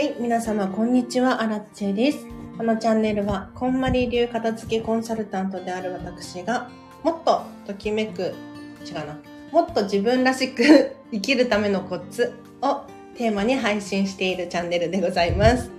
[0.00, 2.26] はい、皆様、こんにちは、アラッチェです。
[2.56, 6.70] このチャンネルは、こんまり流片付けコンサルタントである私が、
[7.02, 8.32] もっとときめく、
[8.82, 9.20] 違うな、
[9.52, 12.32] もっと自分らしく 生きるためのコツ
[12.62, 15.70] をテーマに配信しているチャンネルでございます。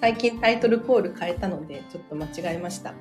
[0.00, 2.94] 最近タイトルコール変えたので、ちょっと間違えました。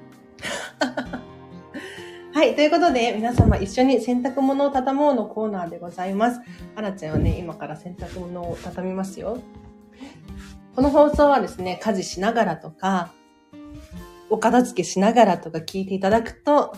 [2.33, 2.53] はい。
[2.55, 6.39] ということで、皆様一緒に洗濯物を畳もうのコーナーでございます。
[6.75, 9.39] あらちゃんはね、今から洗濯物を畳みますよ。
[10.75, 13.11] この放送はですね、家事しながらとか、
[14.29, 16.73] お片付けしながらとか聞いていただくと、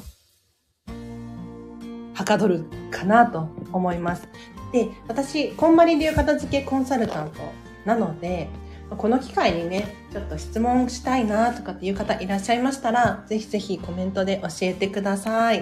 [2.13, 4.27] はかどるかなと思います。
[4.71, 7.39] で、私、こんまり流片付けコンサルタント
[7.85, 8.49] なので、
[8.97, 15.61] この機会にね、ちょっと質問したいなとかっていう方いらっしゃいましたら、ぜひぜひコメントで教えてください。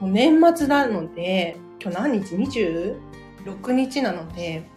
[0.00, 4.68] もう年末なので、今日何日 ?26 日なので、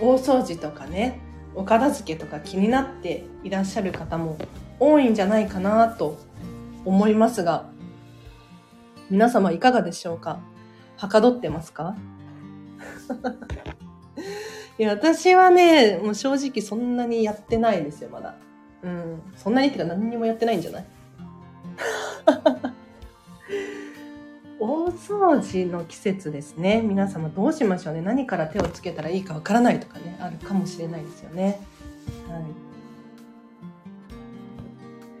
[0.00, 1.20] 大掃除とかね、
[1.54, 4.36] お片付けとか気になっていらっしゃる方も
[4.80, 6.18] 多いんじゃないかなと
[6.84, 7.66] 思いますが、
[9.10, 10.40] 皆様いかがでしょうか？
[10.96, 11.94] はかどってますか？
[14.78, 18.34] いや、私はね、もう正直そんなにやってないですよ、まだ。
[18.82, 19.22] うん。
[19.36, 20.84] そんなにってか何にもやってないんじゃない？
[24.60, 26.80] 大掃除の季節ですね。
[26.80, 28.02] 皆様どうしましょうね。
[28.02, 31.60] 何から手をつけたらいいかわからないとかね、あるかもしれないですよね。
[32.28, 32.42] はい。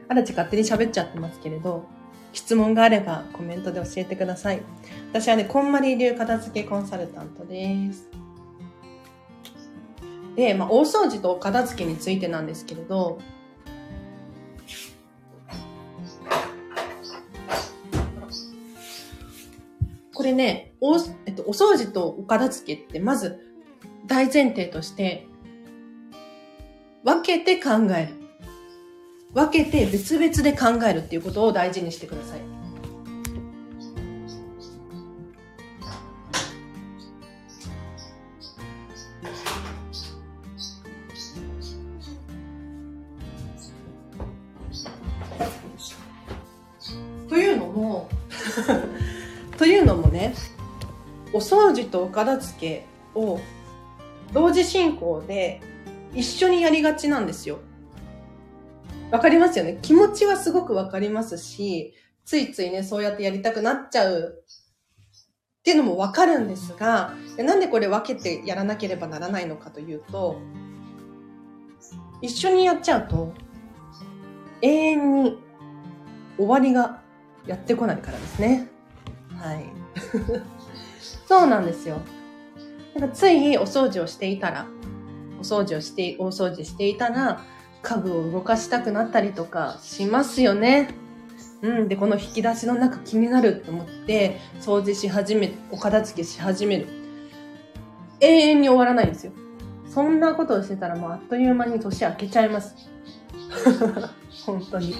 [0.08, 1.84] あらち勝手に喋っちゃってますけれど、
[2.32, 4.62] 質問があればコメントで教えてください。
[5.12, 8.08] 私はね、こんまり流片付けコンサルタントです。
[10.36, 13.18] で、まあ、大掃除とお片付けについてなんですけれど、
[20.24, 20.96] れね、お,、
[21.26, 23.38] えっと、お掃除とお片付けって、まず
[24.06, 25.26] 大前提として、
[27.04, 28.24] 分けて考える。
[29.32, 32.40] 分けて別々で考えるっていうことを大事にしてください。
[47.28, 48.08] というのも、
[49.64, 50.34] というのもね、
[51.32, 52.86] お掃除とお片付け
[53.18, 53.40] を
[54.34, 55.62] 同時進行で
[56.12, 57.60] 一緒にやりがちなんですよ。
[59.10, 59.78] わかりますよね？
[59.80, 61.94] 気持ちはすごくわかりますし、
[62.26, 70.42] ついついね、そうやってやりたくなっちゃうっていうのもわかるんですが、なんでこれ分けてやらなければならないのかというと、
[72.20, 73.32] 一緒にやっちゃうと、
[74.60, 75.38] 永遠に
[76.36, 77.00] 終わりが
[77.46, 78.68] やってこないからですね。
[79.44, 79.66] はい。
[81.28, 82.00] そうなんですよ。
[82.94, 84.66] なんかついお掃除をしていたら、
[85.38, 87.42] お掃除をして、大掃除していたら、
[87.82, 90.94] 家具を動かしたくなったりとかしますよね。
[91.60, 91.88] うん。
[91.88, 96.86] で、この引き出しの中気になると思って、掃除し始め、お片付けし始める。
[98.20, 99.32] 永遠に終わらないんですよ。
[99.90, 102.74] そんなことをしてたらもうあっという間に年明けちゃいます。
[104.46, 104.94] 本当に。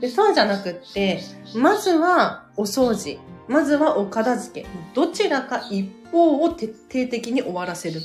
[0.00, 1.20] で、そうじゃなくって、
[1.56, 3.18] まずはお掃除。
[3.48, 4.68] まずはお片付け。
[4.94, 8.00] どちらか一方を徹底的に終わらせる。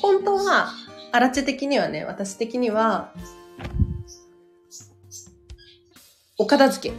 [0.00, 0.70] 本当は、
[1.12, 3.12] アラチェ的にはね、私的には、
[6.38, 6.94] お片付け。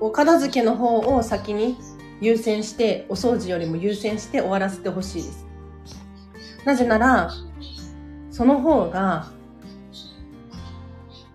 [0.00, 1.76] お片付けの方を先に
[2.20, 5.46] 優先して、お掃除よりも優先して終わらせてほしいです。
[6.64, 7.30] なぜなら、
[8.30, 9.30] その方が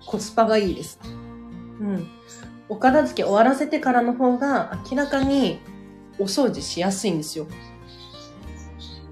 [0.08, 1.00] コスパがいいです。
[1.04, 2.08] うん。
[2.70, 5.60] お片付け終わらせてからの方が明らかに
[6.18, 7.48] お掃除しやすいんですよ。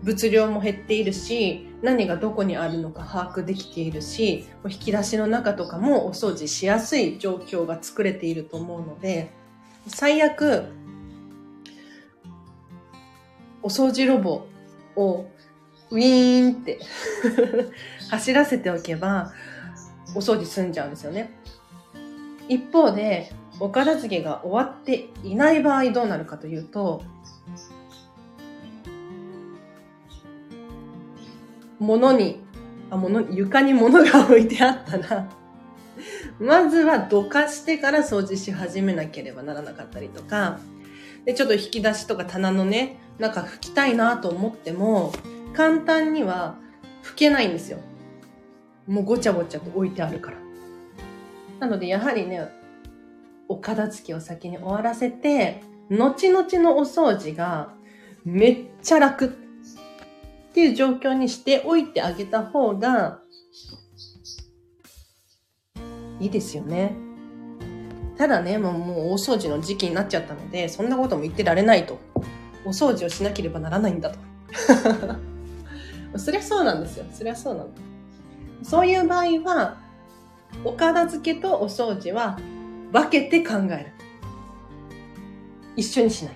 [0.02, 9.32] 物量も減っているし、何がどこにあるのか把握できているし、引き出しの中とかもお掃除しやすい状況が作れていると思うので、
[9.88, 10.66] 最悪、
[13.62, 14.46] お掃除ロボ
[14.96, 15.26] を
[15.90, 16.80] ウィーンって
[18.10, 19.34] 走らせておけば、
[20.16, 21.38] お掃除済んじゃうんですよね。
[22.48, 27.04] 一方で、お片付けが終わっていない場合どうなるかというと、
[31.80, 32.42] 物に、
[32.90, 35.30] あ、物、床に物が置いてあったら、
[36.40, 40.60] まずはどかしてから掃除し始めなければならなかったりとか、
[41.26, 45.14] で、ちょっと引き出しとか棚のね、中拭きたいなと思っても、
[45.54, 46.58] 簡単には
[47.04, 47.80] 拭けないんですよ。
[48.88, 50.38] もうごちゃごちゃと置いてあるから。
[51.60, 52.48] なので、やはりね、
[53.48, 57.74] お片付けを先に終わらせて、後々のお掃除が
[58.24, 59.30] めっちゃ楽っ
[60.54, 63.20] ていう状況にしておいてあげた方が
[66.20, 66.96] いいですよね。
[68.18, 72.00] ただね、もうもう大掃除の時期になっちゃったので、そんなことも言ってられないと。
[72.66, 74.18] お掃除をしなければならないんだと。
[76.18, 77.06] そりゃそうなんですよ。
[77.12, 77.70] そりゃそうなの。
[78.64, 79.78] そういう場合は、
[80.64, 82.40] お片付けとお掃除は
[82.92, 83.92] 分けて考える。
[85.76, 86.34] 一緒にしない。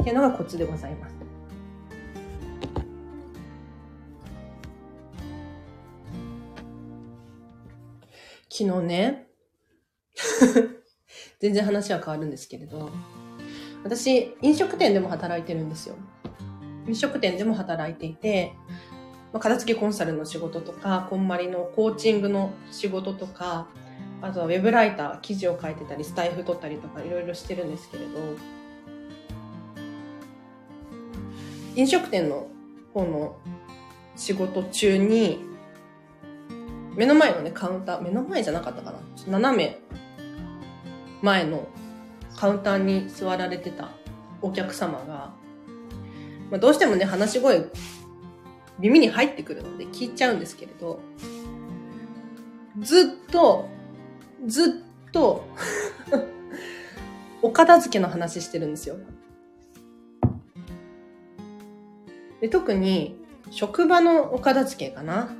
[0.00, 1.20] っていうのがコツでございます。
[8.48, 9.26] 昨日ね、
[11.40, 12.90] 全然話は変わるんですけれど、
[13.84, 15.96] 私、飲食店でも働いてるんですよ。
[16.86, 18.52] 飲食店でも働いていて、
[19.32, 23.68] まあ、片付けコンサルの仕事とか、こんまりのコーチングの仕事とか、
[24.22, 28.10] あとはウェブライター、記事を書いてたり、スタイフ取ったりとかいろいろしてるんですけれど、
[31.76, 32.48] 飲食店の
[32.92, 33.36] 方の
[34.16, 35.40] 仕事中に、
[36.96, 38.98] 目の前のね、カウンター、目の前じゃなかったかな。
[39.28, 39.78] 斜め
[41.22, 41.68] 前の
[42.36, 43.90] カウンターに座られてた
[44.42, 45.32] お客様が、
[46.50, 47.64] まあ、どうしてもね、話し声
[48.80, 51.00] 耳に入ってくるので聞いちゃうんですけれど、
[52.80, 53.68] ずっと、
[54.46, 55.44] ずっと
[57.42, 58.96] お片付けの話してるんですよ。
[62.40, 63.16] で特に、
[63.50, 65.34] 職場のお片付けかな？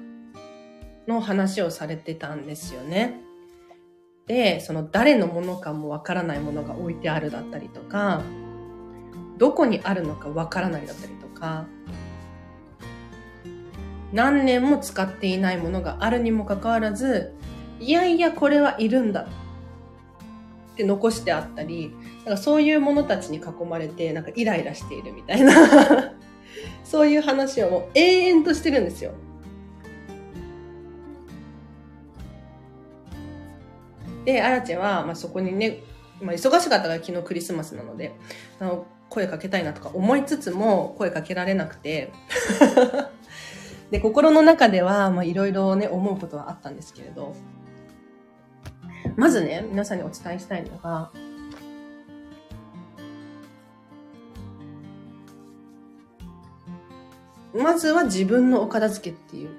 [1.09, 3.21] の話をされてたんですよね。
[4.27, 8.23] で、その誰のものかもわからないものが置いてあるだったりとか、
[9.39, 11.67] どこにあるのかわからないだったりとか、
[14.13, 17.35] 何年も使っていないものがあるにもかかわらず、
[17.79, 19.23] いやいやこれはいるんだ
[20.73, 25.53] って残してあったり、なんかそういうものたちに囲まれて、なんかイライラしているみたいな
[26.85, 29.13] そういう話をもう永遠としてるんですよ。
[34.25, 35.83] で、アラチェは、まあ、そこにね、
[36.21, 38.13] まあ、忙しかったから昨日クリスマスなので、
[38.59, 42.13] あの声かけたいなとか思いつつも声かけられなくて
[43.91, 47.35] で、心の中では、まあ、いろいろね、思うことはあったんですけれど、
[49.17, 51.11] まずね、皆さんにお伝えしたいのが、
[57.53, 59.51] まずは自分のお片付けっていう。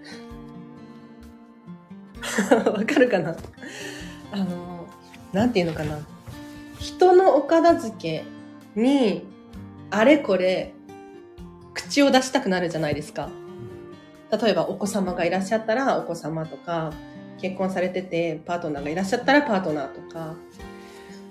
[2.72, 3.36] わかるかな？
[4.32, 4.88] あの、
[5.34, 6.00] なんていうのかな？
[6.80, 8.24] 人のお片付け
[8.76, 9.26] に、
[9.90, 10.74] あれこれ、
[11.74, 13.30] 口を出したくなるじゃないですか。
[14.32, 16.94] 例えばお子様がいらっしゃったらお子様とか、
[17.42, 20.36] 結婚されててパートナーがいらっしゃったらパートナーとか、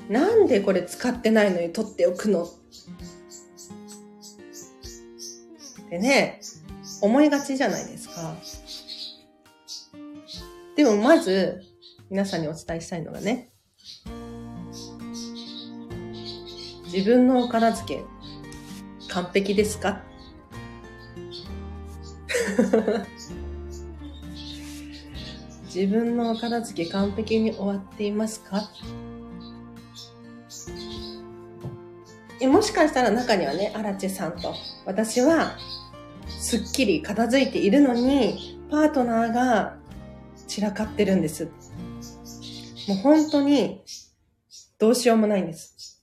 [0.08, 2.44] なんでこれ使ってないのに取っておくの？
[2.44, 2.48] っ
[5.88, 6.40] てね、
[7.00, 8.34] 思いがちじゃないですか。
[10.76, 11.62] でもまず、
[12.10, 13.50] 皆さんにお伝えしたいのがね、
[16.92, 18.04] 自分のお片付け、
[19.12, 20.02] 完璧ですか？
[25.72, 28.68] 自分のお片付け完璧に終わっていますか？
[32.48, 34.54] もしかしたら中にはね、アラチェさんと、
[34.86, 35.58] 私は、
[36.26, 39.76] すっきり片付いているのに、パートナーが
[40.46, 41.50] 散らかってるんです。
[42.88, 43.84] もう本当に、
[44.78, 46.00] どうしようもないんです。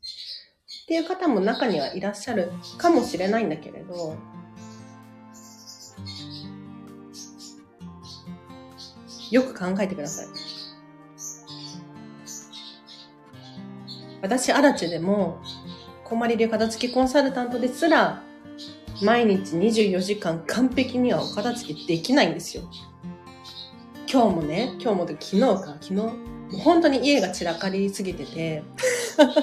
[0.84, 4.16] っていう方も中にはいらっしゃるかもしれないんだけれど、
[9.32, 10.28] よく考えてください。
[14.22, 15.42] 私、アラチェでも、
[16.04, 18.24] こまり流片付きコンサルタントですら、
[19.04, 22.64] 毎日24時間完璧にはお片付けできないんですよ。
[24.12, 26.14] 今日もね、今日も昨日か、昨日、も
[26.54, 28.64] う本当に家が散らかりすぎてて、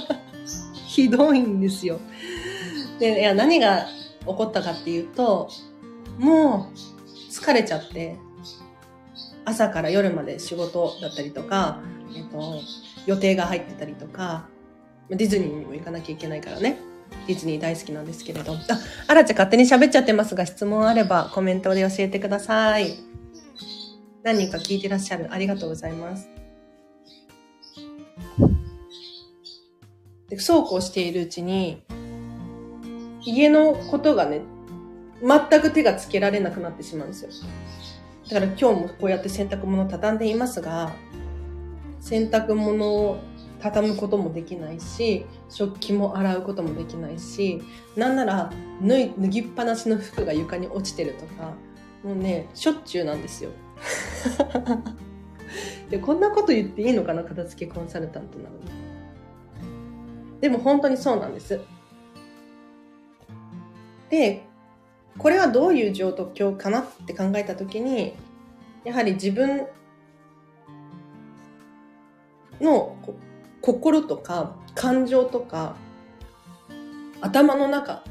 [0.89, 2.01] ひどいんですよ。
[2.99, 3.87] で、いや、何が
[4.21, 5.51] 起こったかっていうと、
[6.19, 8.17] もう疲れちゃって、
[9.45, 11.81] 朝から夜まで仕事だったりとか、
[12.17, 12.61] えっと、
[13.07, 14.49] 予定が入ってたりとか、
[15.11, 16.79] ディズニーにも行かなきゃいけないからね。
[17.27, 18.55] ディズニー大好きなんですけれど。
[18.55, 18.57] あ、
[19.07, 22.95] あらちゃ勝手に喋っちゃってますが、質問あればコメントで教えてください。
[24.23, 25.33] 何人か聞いてらっしゃる。
[25.33, 26.29] ありがとうございます。
[30.29, 31.83] でそうこうしているうちに、
[33.23, 34.41] 家のことがね、
[35.23, 37.31] 全く手がつけられなくなってしまうんですよ。
[38.35, 40.93] だから今日もこうやって洗濯物を畳んでいますが、
[42.01, 43.21] 洗濯物を
[43.61, 47.63] 畳むこともできないし、食器も洗うこともできないし、
[47.95, 48.51] なんなら
[48.83, 51.53] 脱い脱ぎっぱなしの服が床に落ちてるとか、
[52.03, 53.51] もうね、しょっちゅうなんですよ。
[55.89, 58.65] で、こんなこと言っていいのかな、片付けコンサルタントなのに。
[60.41, 61.61] でも本当にそうなんです。
[64.11, 64.43] で、
[65.19, 68.15] これはどういう状況かなって考えたときに、
[68.85, 69.67] やはり自分
[72.61, 72.97] の
[73.61, 75.77] 心とか感情とか
[77.21, 78.05] 頭の中、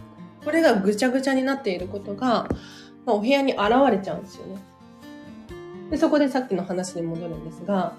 [0.44, 2.48] これがぐちゃぐちゃになっていることが、
[3.06, 3.62] まあ、お部屋に現
[3.92, 4.58] れちゃうんですよね。
[5.92, 7.94] で、そこでさっきの話に戻るんですが、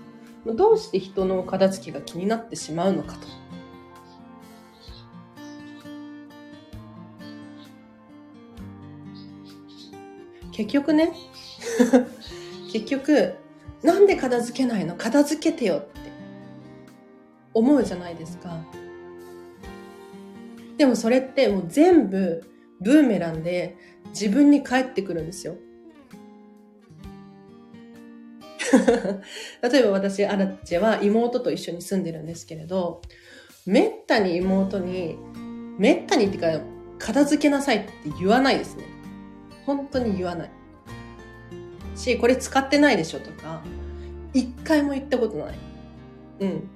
[0.45, 3.21] どうして人の片付けが気になってしまうのかと。
[10.50, 11.12] 結局ね
[12.75, 13.35] 結局
[13.85, 14.97] なんで片付けないの？
[14.97, 16.00] 片付けてよって
[17.52, 18.59] 思うじゃないですか。
[20.76, 22.43] でもそれってもう全部
[22.81, 23.76] ブーメランで
[24.07, 25.54] 自分に返ってくるんですよ。
[29.62, 33.02] 例えば私アラチェは妹と一緒に住んでるんですけれど
[33.66, 35.16] めったに妹に
[35.78, 36.49] めったにってか
[36.99, 38.83] 片付けなさいって言わないですね。
[39.64, 40.50] 本当に言わない。
[41.95, 43.61] し、これ使ってないでしょとか、
[44.33, 45.59] 一回も言ったことない。
[46.41, 46.71] うん。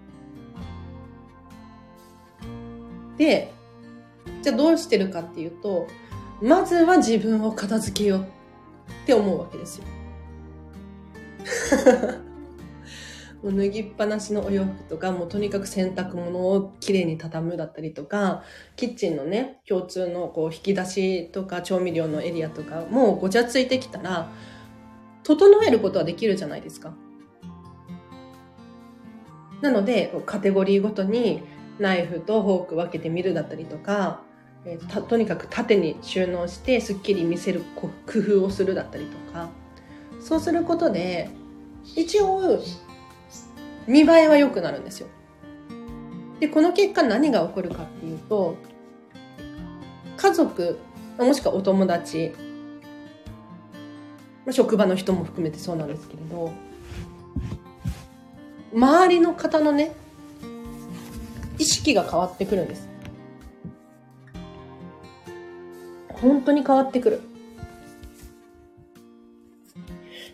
[3.17, 3.53] で、
[4.43, 5.87] じゃあどうしてるかっていうと、
[6.41, 8.25] まずは自分を片付けようっ
[9.07, 9.85] て思うわけですよ。
[13.43, 18.43] もう脱ぎっぱなしのお洋服とか、もうとにかく洗濯物をきれいに畳むだったりとか、
[18.77, 24.33] キッチンのね、共通のこう引き出しとか調味料のエリアとか、もうごちゃついてきたら、
[25.29, 26.95] 整えることはできるじゃないですか。
[29.61, 31.43] なので、カテゴリーごとに
[31.79, 34.23] ナイフとフォーク分けてみるだったりとか、
[34.65, 39.51] えー、とにかく縦に収納してすっきり見せる工夫をするだったりとか、
[40.19, 41.29] そうすることで、
[41.95, 42.59] 一応
[43.87, 45.09] 見栄えは良くなるんですよ。
[46.41, 48.57] で、この結果何が起こるかっていうと、
[50.17, 50.79] 家族、
[51.19, 52.33] もしくはお友達、
[54.53, 56.53] 職場の人も含めてそうなんですけれど、
[58.75, 59.93] 周りの方のね、
[61.59, 62.89] 意識が変わってくるんです。
[66.09, 67.21] 本当に変わってくる。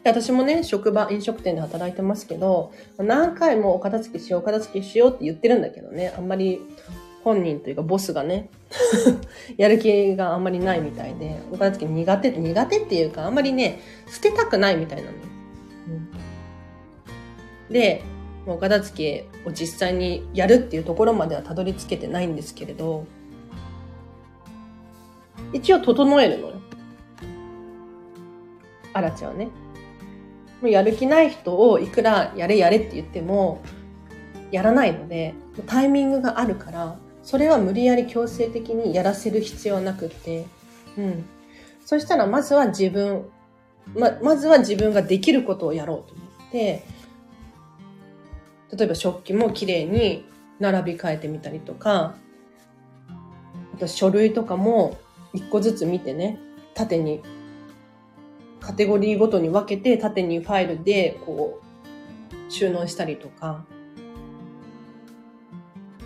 [0.04, 6.61] 私もね、職場、飲食店で働いてますけど、何回もお片付けしよう、お片付けしようって言ってるんだけどね、あんまり
[7.25, 8.50] 本人というかボスがね、
[9.57, 15.16] やる気があんまりないみたいで、お片付け苦手、苦手っていうか、あんまりね、捨てたくないみたいなの。
[17.69, 18.02] うん、で、
[18.47, 23.07] お片付けを実際にやるっていうところまではたどり着けてないんですけれど、
[25.54, 26.54] 一応整えるのよ。
[28.93, 29.47] あらちゃんはね。
[30.61, 33.62] もうやる気ない人をいくらやれやれって言っても、
[34.50, 35.35] やらないので、
[35.66, 40.47] タイミングがあるから、それは無理やり強制的にやらせる必要なくて、
[40.97, 41.25] うん。
[41.85, 43.25] そしたらまずは自分、
[43.95, 46.85] ま、まずは自分ができることをやろうと思って、
[48.76, 50.26] 例えば食器もきれいに
[50.61, 52.14] 並び替えてみたりとか、
[53.75, 54.99] あと書類とかも
[55.33, 56.38] 一個ずつ見てね、
[56.75, 57.23] 縦に
[58.61, 63.64] カテゴリーごとに分けて縦にファイルでこう収納したりとか。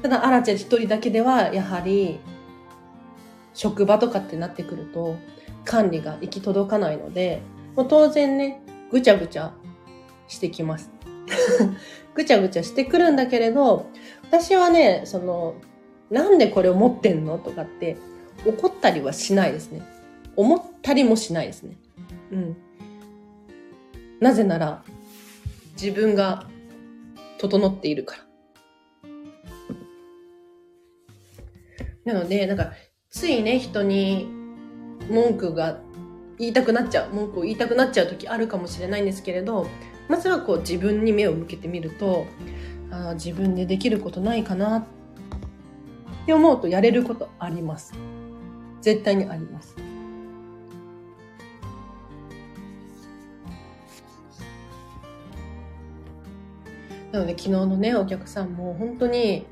[0.02, 2.20] ただ、アラちゃん一人だけではやはり
[3.52, 5.16] 職場とかってなってくると
[5.64, 7.42] 管理が行き届かないので、
[7.76, 9.52] もう当然ね、ぐちゃぐちゃ
[10.28, 10.90] してきます。
[12.14, 13.86] ぐちゃぐちゃしてくるんだけれど、
[14.22, 15.54] 私はね、その、
[16.10, 17.96] なんでこれを持ってんのとかって
[18.46, 19.82] 怒ったりはしないですね。
[20.36, 21.76] 思ったりもしないですね。
[22.32, 22.56] うん。
[24.20, 24.84] なぜなら、
[25.80, 26.46] 自分が
[27.38, 28.27] 整っているから。
[32.08, 32.72] なので、なんか、
[33.10, 34.26] ついね、人に
[35.10, 35.78] 文句が
[36.38, 39.66] 言いたくなっちゃう、文句を言いたくなっちゃう時あるかもしれないんですけれど、
[40.08, 42.24] まずはこう自分に目を向けてみると、
[42.90, 44.84] あ自分でできることないかなっ
[46.24, 47.92] て思うとやれることあります。
[48.80, 49.76] 絶対にあります。
[57.12, 59.44] なので昨日のね、お客さんも本当に、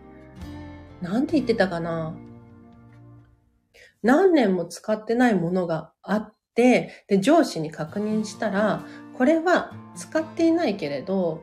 [1.02, 2.16] なんて言ってたかな。
[4.02, 8.84] 何年も使ってないものがあって、で、上司に確認したら、
[9.16, 11.42] これは使っていないけれど、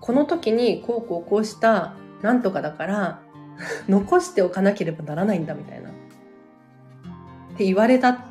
[0.00, 3.22] この時にこうこうこうしたなんとかだから
[3.88, 5.90] 残しておかなければならないんだみたいな。
[5.90, 5.92] っ
[7.56, 8.22] て言われたって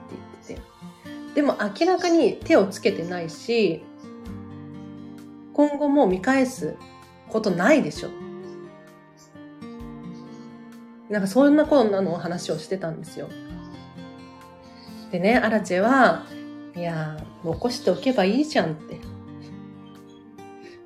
[0.47, 1.35] 言ってて。
[1.35, 3.83] でも明らかに手をつけてないし、
[5.53, 6.75] 今後も見返す
[7.29, 8.09] ことないでしょ。
[11.09, 13.27] なんかそんなこんなの話をしてたんですよ。
[15.11, 16.25] でね、アラチェは、
[16.75, 18.99] いや、残しておけばいいじゃんって。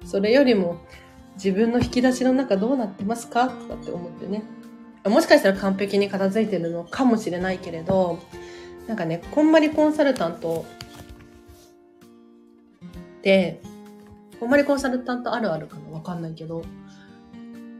[0.05, 0.77] それよりも、
[1.35, 4.43] 自分の引き出しの中どうなってますかとかって思ってね。
[5.05, 8.19] もしかしたら完璧に片付いてるのかもしれないけれど、
[8.87, 10.65] なんかね、こんまりコンサルタント
[13.21, 13.61] で、
[14.39, 16.63] こんまりコンサルタントあるあるかなわかんないけど、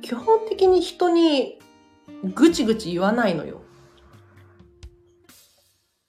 [0.02, 1.60] 基本的に人に
[2.36, 3.62] ぐちぐち言わないのよ。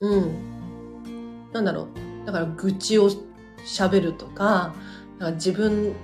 [0.00, 1.50] うん。
[1.52, 1.88] なんだろ
[2.22, 2.26] う。
[2.26, 3.10] だから愚痴を
[3.64, 4.74] 喋るとか、
[5.18, 5.94] か自分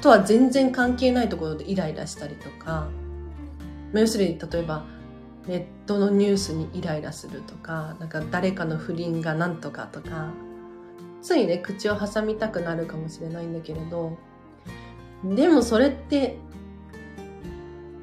[0.00, 2.88] とは全然関係ないところでイライラしたりとか、
[3.92, 4.84] 要するに例えば
[5.46, 10.30] ネットのニュースにイライラするとか、なんか誰かの不倫がなんとかとか、
[11.22, 14.16] ついね、口を挟みたくなるかもしれないんだけれど、
[15.24, 16.36] でもそれって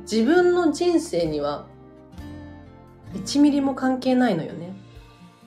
[0.04, 1.66] 自分の人生には
[3.14, 4.76] 1ミリも関係ないのよね。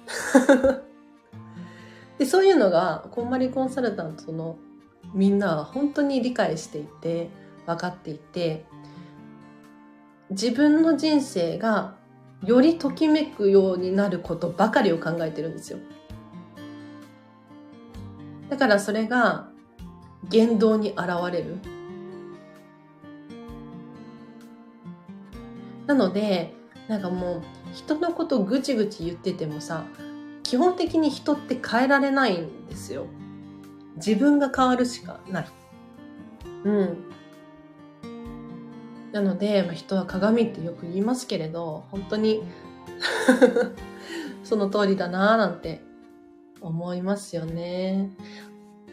[2.18, 4.56] で、そういうのが、こんまりコンサルタントの
[5.12, 7.30] みんなは本当に理解していて、
[7.66, 8.64] 分かっていて、
[10.30, 11.96] 自分の人生が
[12.44, 15.78] よりときめくようになることばかりを考えてるんですよ。
[18.48, 19.48] だからそれが
[20.28, 21.58] 言動に現れる。
[25.86, 26.52] なので、
[26.88, 27.42] なんかもう
[27.74, 29.84] 人のことぐちぐち言っててもさ、
[30.42, 33.06] 基本的に人って変えられないんですよ。
[33.96, 35.46] 自分が変わるしかない。
[36.64, 37.04] うん。
[39.12, 42.42] なので、まあ、人は鏡ってよく言いますけれど、本当に
[44.44, 45.82] その通りだなぁなんて
[46.60, 48.10] 思いますよね。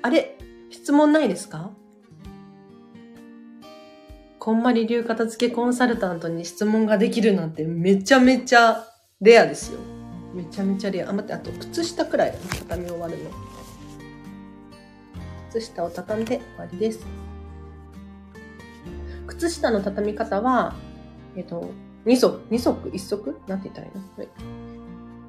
[0.01, 0.37] あれ
[0.69, 1.71] 質問ないですか？
[4.43, 8.85] こんまり流片付けコンサルタントに質問ができるなんてめちゃめちゃ
[9.21, 9.79] レアですよ。
[10.33, 11.11] めちゃめちゃレア。
[11.11, 13.31] あ、待って、あと靴下くらい畳み終わるの。
[15.49, 17.05] 靴下を畳んで終わりです。
[19.27, 20.75] 靴下の畳み方は、
[21.37, 21.71] えっと、
[22.05, 23.25] 2足、2足 ?1 足？
[23.47, 24.27] なんて言ったらいいの、はい、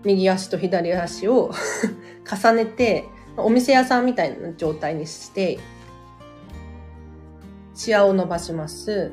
[0.03, 1.53] 右足と左足を
[2.29, 3.05] 重ねて、
[3.37, 5.61] お店屋さんみたいな状態にして、
[7.75, 9.13] シワを伸ばします。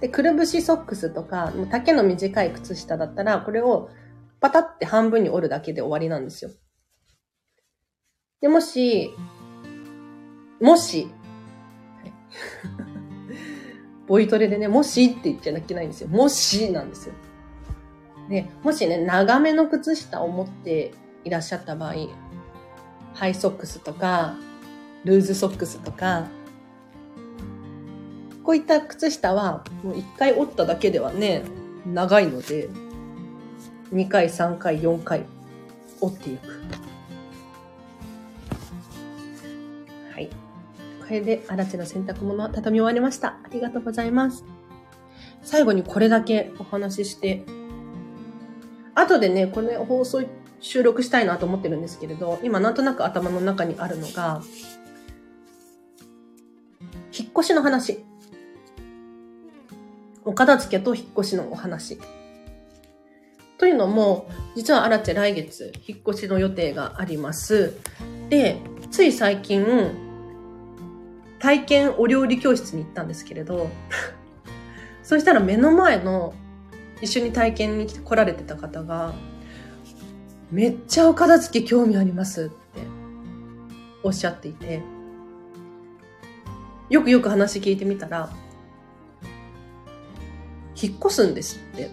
[0.00, 3.90] で、くるぶしソックスとか、丈の短い靴下だったら、これを
[4.40, 6.50] パタって半分に折るだけで終わりなんですよ。
[8.40, 9.10] で、もし、
[10.60, 11.08] もし、
[14.06, 16.08] ボイトレでね、もしって言っちゃいけないんですよ。
[16.08, 17.14] もしなんですよ。
[18.28, 20.92] で、もしね、長めの靴下を持って
[21.24, 21.94] いらっしゃった場合、
[23.14, 24.36] ハイソックスとか、
[25.04, 26.26] ルーズソックスとか、
[28.50, 31.44] こういった靴下は、もう一回折っただけではね、
[31.86, 32.68] 長いので、
[33.92, 35.24] 2回、3回、4回、
[36.00, 36.48] 折っていく。
[40.12, 40.26] はい。
[40.26, 43.28] これで、荒地の洗濯物は畳み終わりました。
[43.28, 44.44] ありがとうございます。
[45.42, 47.44] 最後にこれだけお話しして、
[48.96, 50.24] 後でね、これ放送
[50.58, 54.42] 収録したいなと思ってるんですけれど、今なんとなく頭の中にあるのが、
[57.16, 58.04] 引っ越しの話。
[60.30, 61.98] お片付けと引っ越しのお話。
[63.58, 67.74] というのも、実はアラチェ来月、引っ越しの予定があります。
[68.28, 68.60] で、
[68.92, 69.66] つい最近、
[71.40, 73.70] 体験お料理教室に行ったんですけれど、
[75.02, 76.32] そしたら目の前の
[77.02, 79.14] 一緒に体験に来られてた方が、
[80.52, 82.54] めっちゃお片付け興味ありますって
[84.04, 84.80] おっしゃっていて、
[86.88, 88.30] よくよく話聞いてみたら、
[90.80, 91.90] 引っ越すんですって。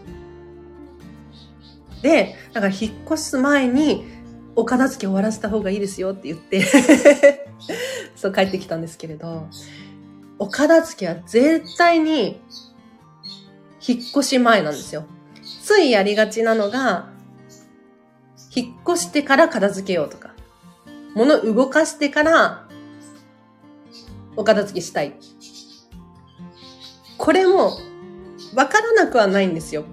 [2.01, 4.05] で、だから引っ越す前に
[4.55, 6.61] お片付け終わらせた方がいいですよって言って
[8.15, 9.47] そう帰ってきたんですけれど、
[10.39, 12.41] お片付けは絶対に
[13.85, 15.05] 引っ越し前なんですよ。
[15.63, 17.09] ついやりがちなのが、
[18.55, 20.31] 引っ越してから片付けようとか、
[21.13, 22.67] 物動かしてから
[24.35, 25.13] お片付けしたい。
[27.17, 27.77] これも
[28.57, 29.85] わからなくはないんですよ。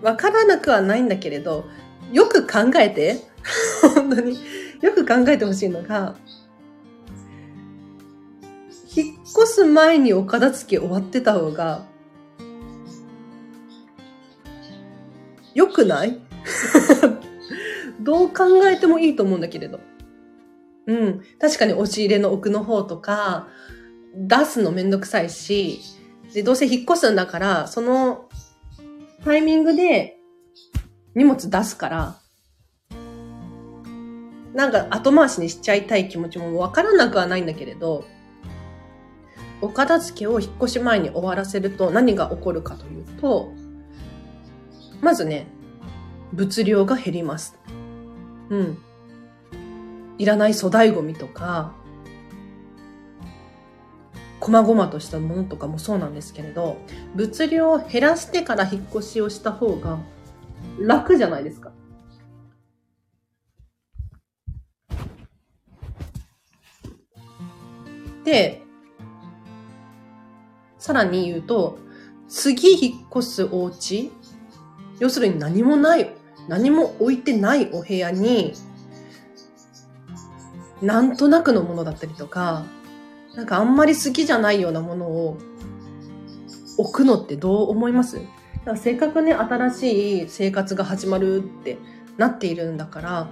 [0.00, 1.66] わからなくはないんだけれど、
[2.10, 3.20] よく考えて、
[3.94, 4.38] 本当に、
[4.80, 6.16] よく考えてほしいのが、
[8.96, 11.84] 引っ越す前にお片付け終わってた方が、
[15.54, 16.18] 良くない？
[18.00, 19.80] どう考えてもいいと思うんだけれど。
[20.86, 21.20] うん。
[21.38, 23.48] 確かに押し入れの奥の方とか、
[24.14, 25.99] 出すのめんどくさいし、
[26.34, 28.28] で、どうせ引っ越すんだから、その
[29.24, 30.16] タイミングで
[31.14, 32.16] 荷物出すから、
[34.54, 38.04] なんか後回しにしちゃいたい気持ちもわからなくはないんだけれど、
[39.60, 43.52] お片付けを引っ越し前に終わらせると何が起こるかというと、
[45.00, 45.46] まずね、
[46.32, 47.58] 物量が減ります。
[48.48, 48.78] うん。
[50.18, 51.74] いらない粗大ゴミとか、
[54.40, 56.78] 細々としたものとかもそうなんですけれど、
[57.14, 59.98] 物量を減らしてから引っ越しをした方が
[60.80, 61.72] 楽じゃないですか。
[68.24, 68.62] で、
[70.78, 71.78] さらに言うと、
[72.28, 74.10] 次引っ越すお家
[75.00, 76.14] 要するに何もない、
[76.48, 78.54] 何も置いてないお部屋に、
[80.80, 82.64] なんとなくのものだったりとか、
[83.34, 85.38] なんかあんまり好きじゃないようなものを
[86.78, 88.20] 置くのってどう思います？
[88.64, 91.78] だかせっかくね、新しい生活が始まるって
[92.16, 93.30] なっているんだから、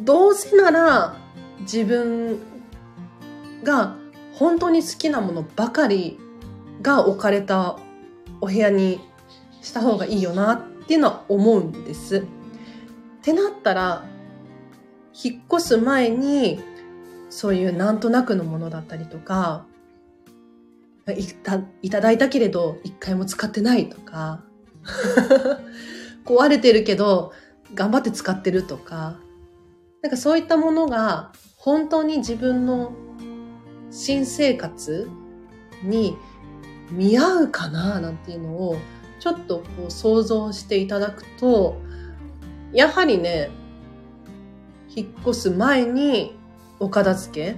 [0.00, 1.16] どうせなら
[1.60, 2.38] 自分
[3.62, 3.96] が
[4.34, 6.18] 本当に好きなものばかり
[6.82, 7.78] が置かれた
[8.40, 9.00] お部屋に
[9.62, 12.18] した方がいいよなっていうのは思うんです。
[12.18, 12.22] っ
[13.22, 14.04] てなったら、
[15.12, 16.60] 引っ越す前に
[17.34, 19.66] そういうなんとなくのものだったりとか、
[21.08, 24.44] いたいただいたけれど一回も使ってないとか、
[26.24, 27.32] 壊れてるけど
[27.74, 29.18] 頑張って使ってるとか、
[30.00, 32.92] なんかそういったものが本当に自分の
[33.90, 35.08] 新生活
[35.82, 36.16] に
[36.92, 38.76] 見合うかななんていうのを
[39.18, 41.80] ちょっとこう想像していただくと、
[42.72, 43.50] やはりね、
[44.94, 46.38] 引っ越す前に
[46.84, 47.56] お片付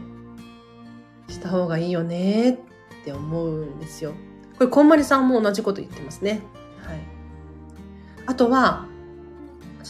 [1.27, 2.59] けした方がいいよねっ
[3.05, 4.13] て思うんですよ。
[4.57, 6.43] これ、こんまりさんも同じこと言ってますね。
[6.87, 7.01] はい。
[8.27, 8.87] あとは、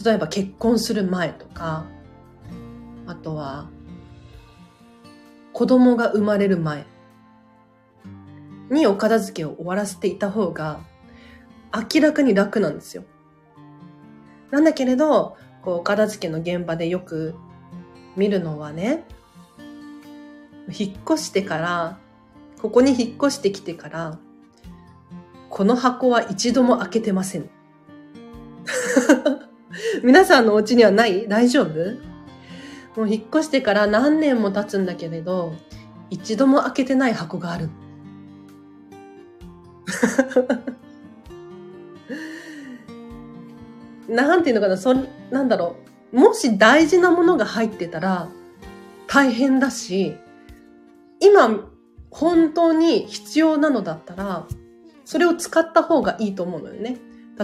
[0.03, 1.85] 例えば結婚する前とか、
[3.05, 3.69] あとは、
[5.53, 6.87] 子供が生まれる前
[8.71, 10.81] にお片付けを終わらせていた方が、
[11.93, 13.03] 明らかに楽なんですよ。
[14.49, 17.35] なんだけれど、こう、お片付けの現場でよく
[18.15, 19.05] 見るのはね、
[20.69, 21.97] 引っ越してから、
[22.61, 24.19] ここに引っ越してきてから、
[25.49, 27.49] この箱は一度も開けてません。
[30.03, 31.27] 皆さんのお家にはない？
[31.27, 31.73] 大丈夫？
[32.95, 35.53] もう引っ越してから何年も経つんだけれど、
[36.09, 37.69] 一度も開けてない箱がある。
[44.09, 44.93] なんていうのかな、そ
[45.31, 45.75] なんだろ
[46.11, 46.19] う？
[46.19, 48.29] もし大事なものが入ってたら
[49.05, 50.15] 大変だし、
[51.19, 51.71] 今、
[52.09, 54.47] 本当に必要なのだったら、
[55.05, 56.97] それを使った方がいいと思うのよね。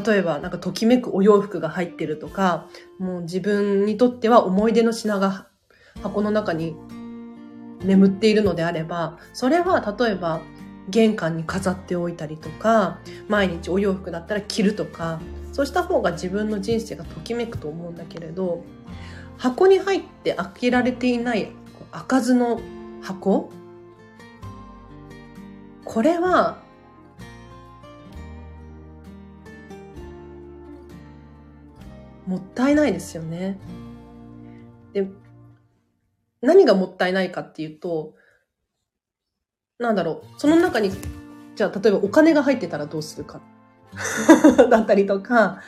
[0.05, 2.67] 例えば、なんかときめくお洋服が入ってるとか、
[2.99, 5.47] もう自分にとっては思い出の品が
[6.01, 6.75] 箱の中に
[7.83, 10.41] 眠っているのであれば、それは例えば
[10.89, 15.19] 玄関に飾っておいたりとか、毎日お洋服だったら着るとか、
[15.51, 18.63] そうした方が自分の人生がときめくと思うんだけれど、
[19.37, 21.51] 箱に入って開けられていない
[21.91, 22.59] 開かずの
[23.01, 23.51] 箱
[25.85, 26.61] これは、
[32.25, 33.59] もったいないですよね。
[34.93, 35.07] で、
[36.41, 38.15] 何がもったいないかっていうと、
[39.79, 40.91] なんだろう、その中に、
[41.55, 43.41] じゃあ例えばお金が入ってたらどうするか
[44.69, 45.61] だったりとか、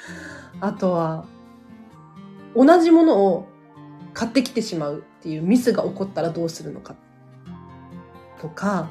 [0.61, 1.25] あとは、
[2.55, 3.47] 同じものを
[4.13, 6.95] 買ってきてしまうっていうミスが起こったらどうするのか
[8.39, 8.89] とか、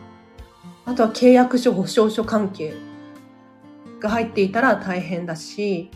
[0.86, 2.74] あとは契約書、保証書関係
[4.00, 5.90] が入っていたら大変だし、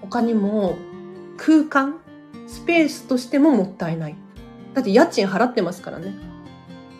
[0.00, 0.76] 他にも
[1.36, 2.00] 空間、
[2.46, 4.16] スペースとしてももったいない。
[4.74, 6.14] だって家賃払ってますからね。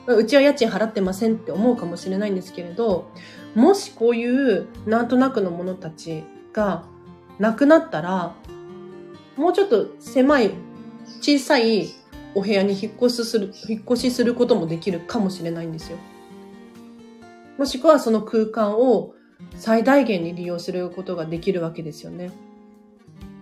[0.07, 3.11] うちは家賃払ってませんって思うかもしれないんですけれど、
[3.55, 6.85] もしこういうなんとなくのものたちが
[7.39, 8.35] なくなったら、
[9.37, 10.51] もうちょっと狭い、
[11.21, 11.89] 小さい
[12.35, 15.99] お部屋に引っ越しする、引っ越しすることもできるかもしれないんですよ。
[17.59, 19.15] もしくはその空間を
[19.57, 22.33] 最大限に利用することができるわけですよね。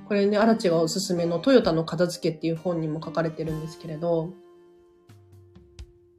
[0.09, 4.35] これね、アラチがおすすめのトヨタの片付けっていう本にも書かれてるんですけれど、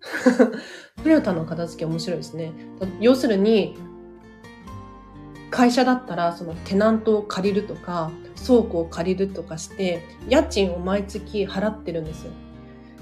[1.04, 2.54] トヨタの片付け面白いですね。
[3.00, 3.76] 要するに、
[5.54, 8.10] 会社だったらそのテナントを借りるとか
[8.44, 12.32] 倉庫を借りるとかして家賃を毎月払ってるんですよ。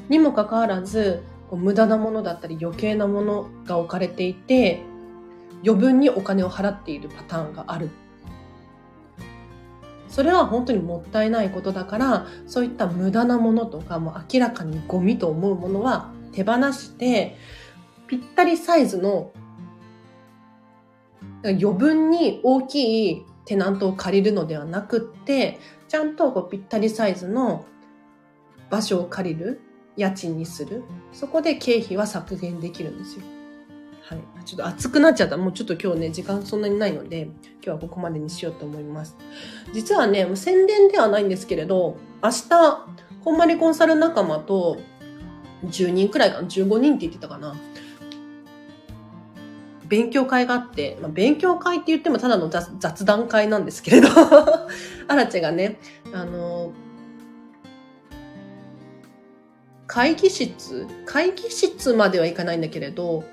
[0.10, 4.82] にもかかわらず無駄なものだったり余計なものが置かれていて
[5.64, 7.90] 余分にお金を払っているパターンがある。
[10.08, 17.38] それは本当にもったいないことだからそういった無駄なものとかも明らかにゴミと思うものは手放して
[18.08, 19.32] ぴったりサイズの
[21.44, 27.66] 余分に大きいテナントを借りるのではなくって、ちゃんとこうぴったりサイズの
[28.70, 29.62] 場所を借りる、
[29.98, 30.84] 家賃にする。
[31.14, 33.24] そこで経費は削減できるんですよ。
[34.02, 34.20] はい。
[34.46, 35.38] ちょっと熱くなっちゃった。
[35.38, 39.16] もうちょっと今日ね、時間そんなにないので、今日はここまでにしようと思います。
[39.74, 42.50] 実はね、宣伝ではないんですけれど、明日、
[43.24, 44.80] こんまりコンサル仲間と
[45.66, 47.56] 10人くらいかな、15人って言ってたかな？
[49.88, 54.08] 勉強会があって、まあ、勉強会って言ってもただの雑談会なんですけれど
[55.10, 55.80] アラチェがね、
[56.14, 56.72] あの、
[59.92, 63.26] 会議室会議室まではいかないんだけれど、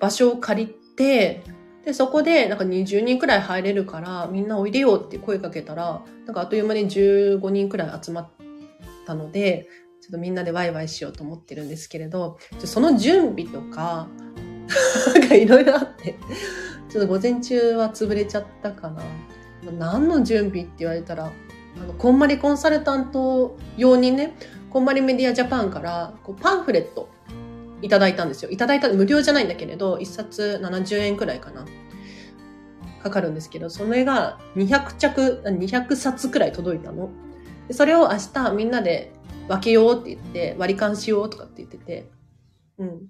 [0.00, 1.44] 場所を借りて、
[1.84, 8.30] で、そこでなんか20人くらい入れるから、みんなおいでよって声かけたら、なんかあっという間に15人くらい集まっ
[9.06, 9.68] たので、
[10.02, 14.08] ちょっとみんなでワイワイしようと思ってるんですけれど、その準備とか、
[15.14, 16.16] なんかいろいろあって、
[16.88, 19.04] ちょっと午前中は潰れちゃったかな。
[19.78, 24.36] 何の準備って言われたら、あの、こんまりコンサルタント用にね、
[24.76, 27.08] こんまりメディアジャパンからこうパンフレット
[27.80, 28.50] いただいたんですよ。
[28.50, 31.64] いただいた、無料じゃないんだけれど、1冊70円くらいかな。
[33.02, 37.08] かかるんですけど、それが200着、200冊くらい届いたの。
[37.68, 39.14] でそれを明日みんなで
[39.48, 42.10] 分けようって言って、割り勘しようとかって言ってて、
[42.76, 43.06] うん。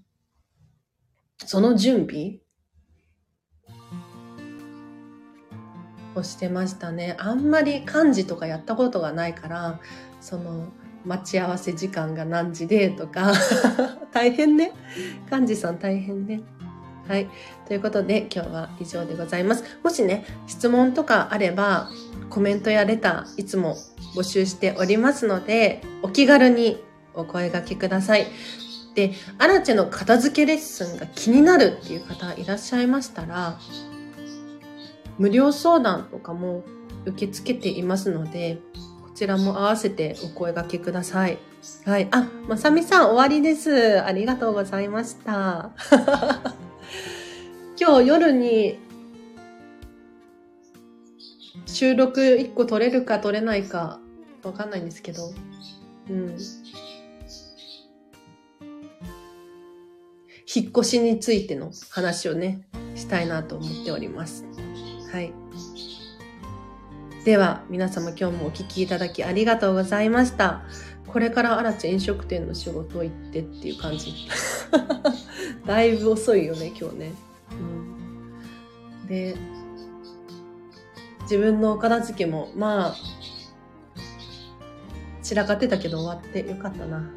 [1.38, 2.38] その準備
[6.14, 7.16] をしてましたね。
[7.18, 9.80] あんまり漢字とかやったことがないから、
[10.20, 10.68] その、
[11.06, 13.32] 待ち合わせ時間が何時でとか
[14.12, 14.72] 大変ね。
[15.30, 16.40] 漢字さん大変ね。
[17.08, 17.28] はい。
[17.66, 19.64] ということで今日は以上でございます。
[19.84, 21.88] もしね、質問とかあれば、
[22.28, 23.76] コメントやレターいつも
[24.16, 26.82] 募集しておりますので、お気軽に
[27.14, 28.26] お声掛けください。
[28.96, 33.58] で、アラチェの片付けレッスンが気になるっていう方いらっしゃいましたら、
[35.18, 36.64] 無料相談とかも
[37.04, 38.58] 受け付けていますので、
[39.16, 41.38] ちらも合わせてお声掛けください。
[41.86, 42.06] はい。
[42.10, 44.00] あ、まさみさん終わりです。
[44.02, 45.70] ありがとうございました。
[47.80, 48.78] 今日夜に
[51.64, 54.00] 収録1個取れるか取れないか
[54.42, 55.32] わかんないんですけど、
[56.10, 56.36] うん。
[60.54, 64.44] 引っ越しについての話をね、したいなと思っております。
[65.10, 65.45] はい。
[67.26, 70.62] では、皆様今日もお聴きいただきありがとうございました。
[71.08, 74.14] これから荒地飲食店の仕事行ってっていう感じ。
[75.66, 77.12] だいぶ遅いよね、今日ね。
[77.50, 79.34] うん、で、
[81.22, 82.96] 自分のお片付けも、まあ、
[85.20, 87.10] 散らかってたけど終わってよかったな。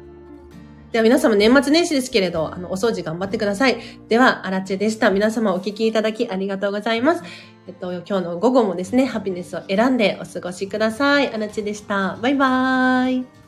[0.92, 3.78] では皆様年末年始ですけれど、あの、お掃除頑張ってください。
[4.08, 5.10] では、アラチェでした。
[5.10, 7.22] 皆様お聞きいただきありがとうございます。
[7.68, 11.32] えっと、今日の午後もですね、ハピネスを選んでお過ごしください。
[11.32, 12.18] アラチェでした。
[12.20, 13.39] バイバーイ。